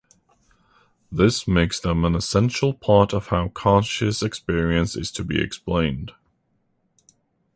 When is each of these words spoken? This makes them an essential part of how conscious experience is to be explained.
This 1.11 1.47
makes 1.47 1.79
them 1.79 2.03
an 2.05 2.15
essential 2.15 2.73
part 2.73 3.13
of 3.13 3.27
how 3.27 3.49
conscious 3.49 4.23
experience 4.23 4.95
is 4.95 5.11
to 5.11 5.23
be 5.23 5.39
explained. 5.39 6.13